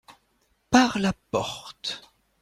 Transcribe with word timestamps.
Par 0.71 0.97
la 0.97 1.13
porte. 1.29 2.01